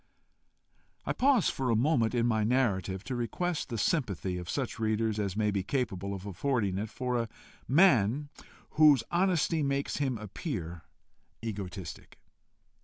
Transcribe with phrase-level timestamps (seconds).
[1.05, 5.19] I pause for a moment in my narrative to request the sympathy of such readers
[5.19, 7.29] as may be capable of affording it, for a
[7.67, 8.29] man
[8.71, 10.85] whose honesty makes him appear
[11.45, 12.17] egotistic.